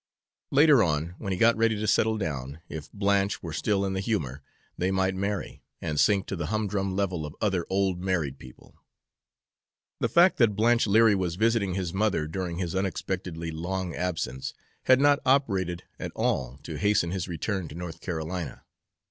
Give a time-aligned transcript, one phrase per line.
[0.49, 3.99] Later on, when he got ready to settle down, if Blanche were still in the
[3.99, 4.41] humor,
[4.75, 8.73] they might marry, and sink to the humdrum level of other old married people.
[9.99, 14.99] The fact that Blanche Leary was visiting his mother during his unexpectedly long absence had
[14.99, 18.63] not operated at all to hasten his return to North Carolina.